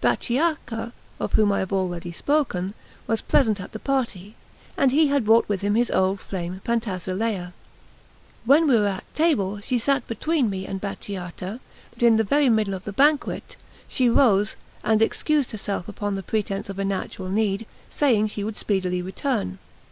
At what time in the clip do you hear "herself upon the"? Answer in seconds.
15.52-16.24